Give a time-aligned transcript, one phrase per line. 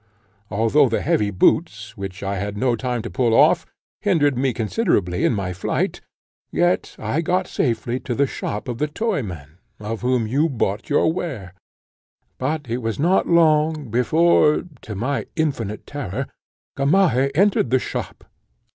[0.49, 3.67] Although the heavy boots, which I had no time to pull off,
[3.99, 6.01] hindered me considerably in my flight,
[6.51, 11.13] yet I got safely to the shop of the toyman, of whom you bought your
[11.13, 11.53] ware;
[12.39, 16.25] but it was not long, before, to my infinite terror,
[16.75, 18.23] Gamaheh entered the shop.